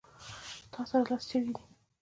تاسره 0.73 1.01
لس 1.09 1.23
چرګې 1.29 1.51
دي 1.55 1.63